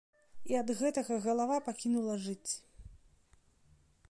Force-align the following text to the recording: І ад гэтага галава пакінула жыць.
І 0.53 0.55
ад 0.61 0.71
гэтага 0.79 1.19
галава 1.27 1.57
пакінула 1.67 2.15
жыць. 2.25 2.51